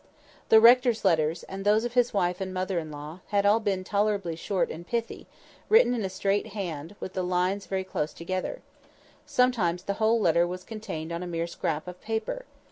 The 0.49 0.59
rector's 0.59 1.05
letters, 1.05 1.43
and 1.43 1.63
those 1.63 1.83
of 1.85 1.93
his 1.93 2.11
wife 2.11 2.41
and 2.41 2.51
mother 2.51 2.79
in 2.79 2.89
law, 2.89 3.19
had 3.27 3.45
all 3.45 3.59
been 3.59 3.83
tolerably 3.83 4.35
short 4.35 4.71
and 4.71 4.87
pithy, 4.87 5.27
written 5.69 5.93
in 5.93 6.03
a 6.03 6.09
straight 6.09 6.53
hand, 6.57 6.95
with 6.99 7.13
the 7.13 7.21
lines 7.21 7.67
very 7.67 7.83
close 7.83 8.11
together. 8.11 8.63
Sometimes 9.27 9.83
the 9.83 9.93
whole 10.01 10.19
letter 10.19 10.47
was 10.47 10.63
contained 10.63 11.11
on 11.11 11.21
a 11.21 11.27
mere 11.27 11.45
scrap 11.45 11.87
of 11.87 12.01
paper. 12.01 12.45